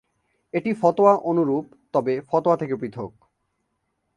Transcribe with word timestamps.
এটি 0.53 0.71
ফতোয়া 0.73 1.13
অনুরূপ 1.29 1.65
তবে 1.93 2.13
ফতোয়া 2.29 2.55
থেকে 2.57 2.75
পৃথক। 2.75 3.11